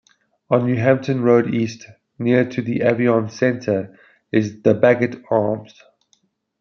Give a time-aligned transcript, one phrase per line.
[0.49, 1.85] On Newhampton Road East,
[2.17, 3.99] near to the Avion Centre,
[4.31, 5.79] is "The Bagot Arms".